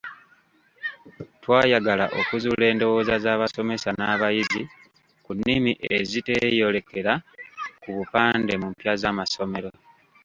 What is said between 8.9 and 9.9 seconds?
z'amasomero.